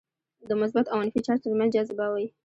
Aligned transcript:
د 0.49 0.51
مثبت 0.61 0.85
او 0.89 0.95
منفي 1.01 1.19
چارج 1.25 1.39
ترمنځ 1.43 1.69
جذبه 1.75 2.07
وي. 2.13 2.27